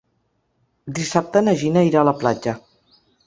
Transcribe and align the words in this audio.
Dissabte 0.99 1.43
na 1.47 1.53
Gina 1.63 1.85
irà 1.91 2.01
a 2.03 2.07
la 2.11 2.17
platja. 2.25 2.55